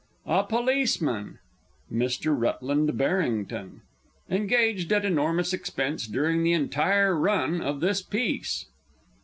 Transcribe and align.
"_A 0.39 0.43
Policeman 0.43 1.37
Mr. 1.93 2.35
RUTLAND 2.35 2.97
BARRINGTON. 2.97 3.83
[_Engaged, 4.31 4.91
at 4.91 5.05
enormous 5.05 5.53
expense, 5.53 6.07
during 6.07 6.41
the 6.41 6.53
entire 6.53 7.15
run 7.15 7.61
of 7.61 7.81
this 7.81 8.01
piece. 8.01 8.65